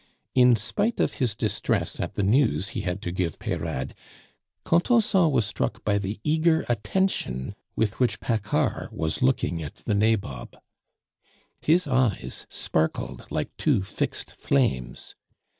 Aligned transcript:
In 0.33 0.55
spite 0.55 0.99
of 0.99 1.13
his 1.21 1.35
distress 1.35 1.99
at 1.99 2.15
the 2.15 2.23
news 2.23 2.69
he 2.69 2.81
had 2.81 3.03
to 3.03 3.11
give 3.11 3.37
Peyrade, 3.37 3.93
Contenson 4.65 5.29
was 5.29 5.45
struck 5.45 5.83
by 5.83 5.99
the 5.99 6.19
eager 6.23 6.65
attention 6.67 7.53
with 7.75 7.99
which 7.99 8.19
Paccard 8.19 8.91
was 8.91 9.21
looking 9.21 9.61
at 9.61 9.75
the 9.75 9.93
nabob. 9.93 10.57
His 11.61 11.87
eyes 11.87 12.47
sparkled 12.49 13.27
like 13.29 13.55
two 13.57 13.83
fixed 13.83 14.31
flames. 14.31 15.13